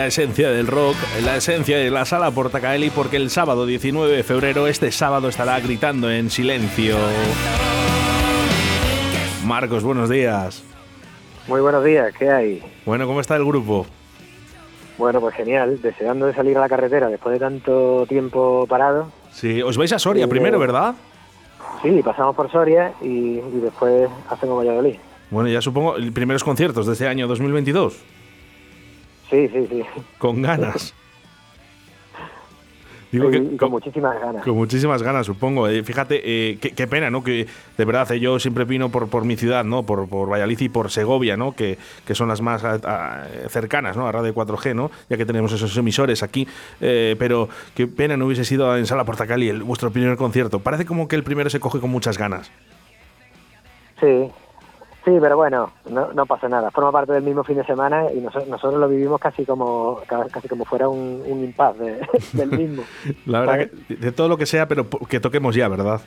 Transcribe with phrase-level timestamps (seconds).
[0.00, 4.22] La esencia del rock, la esencia de la sala Portacaeli, porque el sábado 19 de
[4.22, 6.96] febrero, este sábado estará gritando en silencio.
[9.44, 10.64] Marcos, buenos días.
[11.48, 12.62] Muy buenos días, ¿qué hay?
[12.86, 13.84] Bueno, ¿cómo está el grupo?
[14.96, 19.12] Bueno, pues genial, deseando de salir a la carretera después de tanto tiempo parado.
[19.32, 20.94] Sí, os vais a Soria primero, ¿verdad?
[21.82, 23.06] Sí, pasamos por Soria y,
[23.36, 24.96] y después hacemos Valladolid.
[25.30, 28.02] Bueno, ya supongo, primeros conciertos de este año 2022.
[29.30, 29.82] Sí, sí, sí.
[30.18, 30.94] Con ganas.
[33.12, 34.44] Digo que, con, muchísimas ganas.
[34.44, 35.66] Con muchísimas ganas, supongo.
[35.66, 37.24] Eh, fíjate, eh, qué, pena, ¿no?
[37.24, 37.46] Que
[37.76, 39.82] de verdad eh, yo siempre vino por, por mi ciudad, ¿no?
[39.82, 41.52] Por, por Valladolid y por Segovia, ¿no?
[41.52, 42.62] Que, que son las más
[43.48, 44.06] cercanas, ¿no?
[44.06, 44.92] A Radio 4G, ¿no?
[45.08, 46.46] Ya que tenemos esos emisores aquí.
[46.78, 50.60] pero qué pena no hubiese sido en Sala Portacali el, vuestro primer concierto.
[50.60, 52.52] Parece como que el primero se coge con muchas ganas.
[53.98, 54.30] Sí,
[55.04, 56.70] Sí, pero bueno, no, no pasa nada.
[56.70, 60.64] Forma parte del mismo fin de semana y nosotros, lo vivimos casi como casi como
[60.64, 62.00] fuera un, un impasse
[62.34, 62.82] del mismo.
[63.24, 66.00] La verdad que de todo lo que sea, pero que toquemos ya, ¿verdad?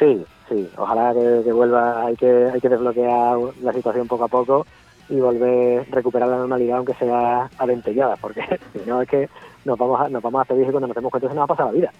[0.00, 0.68] Sí, sí.
[0.76, 2.06] Ojalá que, vuelva.
[2.06, 4.66] Hay que hay que desbloquear la situación poco a poco
[5.08, 8.42] y volver a recuperar la normalidad, aunque sea adentellada, porque
[8.72, 9.28] si no es que
[9.64, 11.44] nos vamos a, nos vamos a pedir y cuando nos demos cuenta se nos va
[11.44, 11.92] a pasar la vida.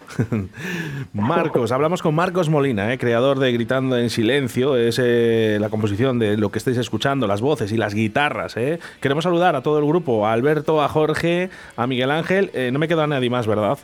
[1.12, 2.98] Marcos, hablamos con Marcos Molina, ¿eh?
[2.98, 7.40] creador de Gritando en Silencio, es eh, la composición de lo que estáis escuchando, las
[7.40, 8.56] voces y las guitarras.
[8.56, 8.78] ¿eh?
[9.00, 12.88] Queremos saludar a todo el grupo, a Alberto, a Jorge, a Miguel Ángel, no me
[12.88, 13.78] queda nadie más, ¿verdad?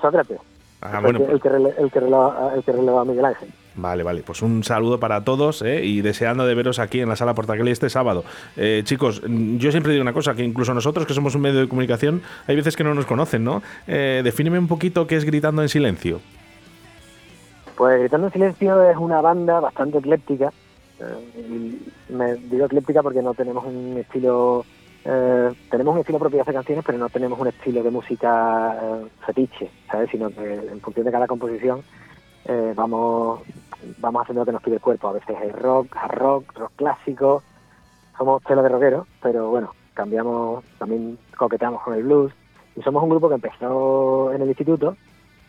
[0.00, 0.38] Sócrates.
[0.80, 1.40] Ah, el, que, el,
[1.90, 3.48] que releva, a Miguel Ángel.
[3.76, 4.22] Vale, vale.
[4.22, 5.84] Pues un saludo para todos ¿eh?
[5.84, 8.24] y deseando de veros aquí en la sala Portaqueli este sábado.
[8.56, 11.68] Eh, chicos, yo siempre digo una cosa, que incluso nosotros que somos un medio de
[11.68, 13.62] comunicación, hay veces que no nos conocen, ¿no?
[13.86, 16.20] Eh, defíneme un poquito qué es Gritando en Silencio.
[17.76, 20.52] Pues Gritando en Silencio es una banda bastante ecléptica.
[21.00, 21.78] Eh,
[22.10, 24.64] me digo ecléptica porque no tenemos un estilo
[25.04, 28.78] eh, tenemos un estilo propio de hacer canciones, pero no tenemos un estilo de música
[28.80, 30.08] eh, fetiche, ¿sabes?
[30.10, 31.82] Sino que en función de cada composición
[32.46, 33.40] eh, vamos
[33.98, 35.08] vamos haciendo lo que nos pide el cuerpo.
[35.08, 37.42] A veces es rock, hard rock, rock clásico.
[38.16, 42.32] Somos tela de rockero, pero bueno, cambiamos, también coqueteamos con el blues.
[42.76, 44.96] Y somos un grupo que empezó en el instituto,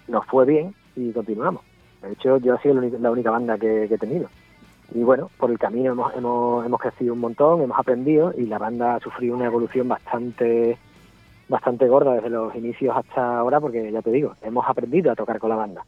[0.08, 1.64] nos fue bien y continuamos.
[2.02, 4.30] De hecho, yo he sido la única banda que he tenido
[4.94, 8.58] y bueno, por el camino hemos, hemos, hemos crecido un montón, hemos aprendido y la
[8.58, 10.78] banda ha sufrido una evolución bastante
[11.48, 15.40] bastante gorda desde los inicios hasta ahora porque ya te digo, hemos aprendido a tocar
[15.40, 15.84] con la banda.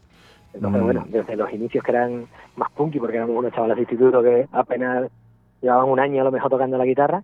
[0.58, 0.86] Entonces, mm.
[0.86, 4.48] bueno, desde los inicios que eran más punky, porque éramos unos chavales de instituto que
[4.52, 5.10] apenas
[5.62, 7.24] llevaban un año a lo mejor tocando la guitarra,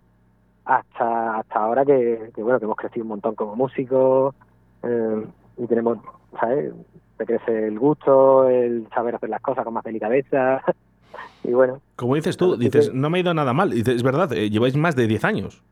[0.66, 4.35] hasta hasta ahora que, bueno, que hemos crecido un montón como músicos
[4.84, 5.25] eh,
[5.58, 5.97] y tenemos,
[6.40, 6.73] ¿sabes?
[7.17, 10.61] Te crece el gusto, el saber hacer las cosas con más delicadeza,
[11.43, 11.81] y bueno.
[11.96, 13.72] Como dices tú, dices, no me ha ido nada mal.
[13.72, 15.63] Dices, es verdad, eh, lleváis más de 10 años.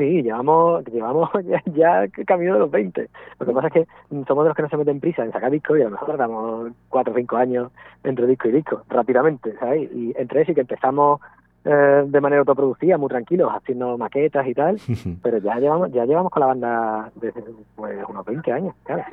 [0.00, 1.28] Sí, llevamos, llevamos
[1.74, 3.10] ya, camino de los 20.
[3.38, 3.86] Lo que pasa es que
[4.26, 6.08] somos de los que no se meten prisa en sacar discos y a lo mejor
[6.08, 7.70] tardamos 4 o 5 años
[8.02, 9.92] entre disco y disco, rápidamente, ¿sabes?
[9.92, 11.20] Y entre eso y que empezamos
[11.62, 14.80] eh, de manera autoproducida, muy tranquilos, haciendo maquetas y tal,
[15.22, 17.42] pero ya llevamos ya llevamos con la banda desde
[17.76, 19.04] pues, unos 20 años, claro.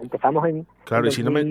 [0.00, 0.66] empezamos en.
[0.84, 1.42] Claro, y si no, me,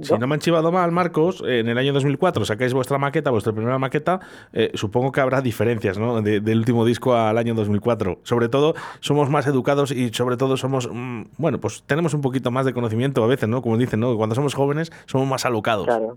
[0.00, 3.52] si no me han chivado mal, Marcos, en el año 2004 sacáis vuestra maqueta, vuestra
[3.52, 4.20] primera maqueta,
[4.54, 6.22] eh, supongo que habrá diferencias, ¿no?
[6.22, 8.20] del último disco al año 2004.
[8.22, 12.50] Sobre todo, somos más educados y sobre todo somos, mm, bueno, pues tenemos un poquito
[12.50, 13.60] más de conocimiento a veces, ¿no?
[13.60, 14.16] Como dicen, ¿no?
[14.16, 15.84] Cuando somos jóvenes somos más alocados.
[15.84, 16.16] Claro.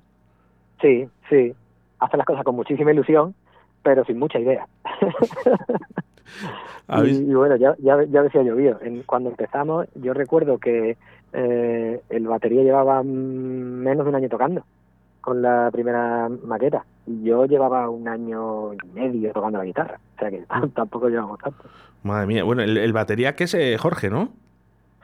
[0.81, 1.53] Sí, sí.
[1.99, 3.35] Hacen las cosas con muchísima ilusión
[3.83, 4.67] pero sin mucha idea.
[7.03, 8.79] y, bueno, ya, ya, ya decía llovido.
[8.81, 10.97] En, cuando empezamos, yo recuerdo que
[11.33, 14.63] eh, el batería llevaba menos de un año tocando
[15.21, 16.83] con la primera maqueta.
[17.05, 19.99] Y yo llevaba un año y medio tocando la guitarra.
[20.15, 20.43] O sea que
[20.75, 21.63] tampoco llevamos tanto.
[22.03, 22.43] Madre mía.
[22.43, 24.29] Bueno, el, el batería que es eh, Jorge, ¿no?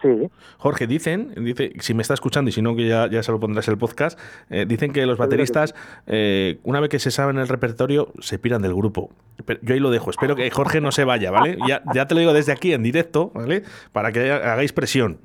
[0.01, 0.29] Sí.
[0.57, 3.39] Jorge, dicen, dice, si me está escuchando y si no, que ya, ya se lo
[3.39, 5.73] pondrás el podcast, eh, dicen que los bateristas,
[6.05, 9.09] eh, una vez que se saben el repertorio, se piran del grupo.
[9.45, 10.11] Pero yo ahí lo dejo.
[10.11, 11.57] Espero que Jorge no se vaya, ¿vale?
[11.67, 13.63] Ya, ya te lo digo desde aquí en directo, ¿vale?
[13.91, 15.19] Para que hagáis presión.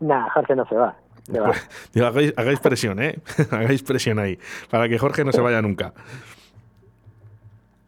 [0.00, 0.96] Nah, Jorge no se va.
[1.92, 3.18] Digo, hagáis, hagáis presión, ¿eh?
[3.50, 4.38] hagáis presión ahí,
[4.70, 5.92] para que Jorge no se vaya nunca.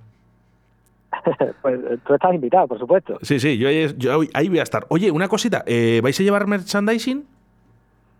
[1.61, 3.17] pues tú estás invitado, por supuesto.
[3.21, 3.67] Sí, sí, yo,
[4.33, 4.85] ahí voy a estar.
[4.89, 7.25] Oye, una cosita, eh, ¿vais a llevar merchandising?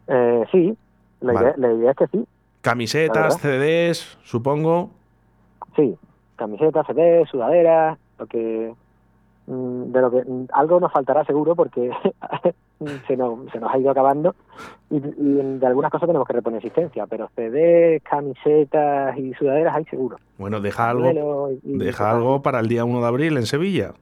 [0.07, 0.77] Eh, sí,
[1.21, 2.25] la, idea, es que sí.
[2.61, 4.91] Camisetas, CDs, supongo.
[5.75, 5.95] Sí,
[6.35, 8.73] camisetas, CDs, sudaderas, lo que
[9.45, 11.89] Mm, de lo que mm, algo nos faltará seguro porque
[13.07, 14.35] se, nos, se nos ha ido acabando
[14.89, 20.17] y, de algunas cosas tenemos que reponer existencia, pero CDs, camisetas y sudaderas hay seguro.
[20.37, 23.93] Bueno, deja algo, deja algo para el día 1 de abril en Sevilla.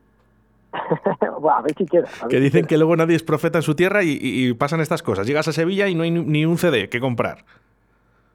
[0.74, 1.86] a ver si
[2.30, 5.28] que dicen que luego nadie es profeta en su tierra y, pasan estas cosas.
[5.28, 7.46] Llegas a Sevilla y no hay ni un CD que comprar.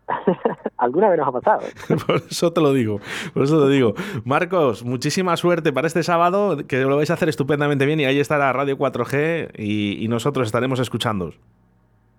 [0.79, 1.61] Alguna vez nos ha pasado.
[2.07, 3.01] por eso te lo digo,
[3.33, 3.95] por eso te digo.
[4.25, 8.21] Marcos, muchísima suerte para este sábado, que lo vais a hacer estupendamente bien y ahí
[8.21, 11.33] estará Radio 4G y, nosotros estaremos escuchando.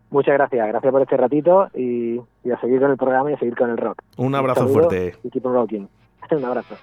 [0.10, 3.56] Muchas gracias, gracias por este ratito y, a seguir con el programa y a seguir
[3.56, 4.02] con el rock.
[4.18, 5.16] Un abrazo fuerte.
[5.24, 5.88] Y keep rocking.
[6.32, 6.76] Un abrazo.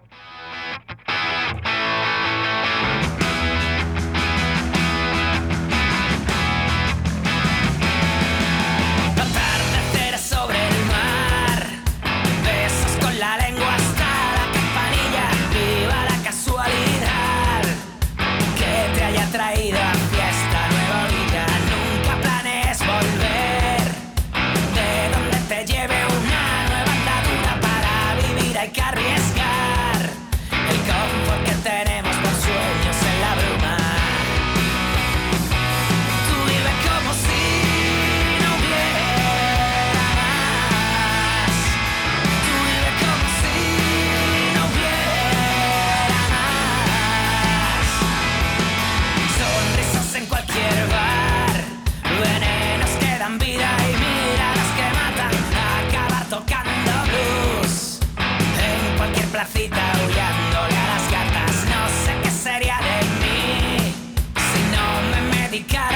[65.54, 65.93] Johnny got